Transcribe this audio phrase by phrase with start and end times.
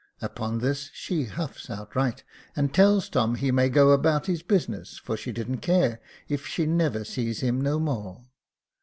[0.19, 2.23] Upon this she huffs outright,
[2.55, 6.65] and tells Tom he may go about his business, for she didn't care if she
[6.65, 8.25] never sees him no more.